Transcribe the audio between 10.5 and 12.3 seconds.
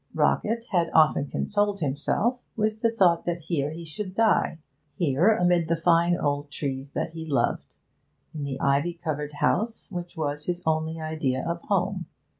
only idea of home.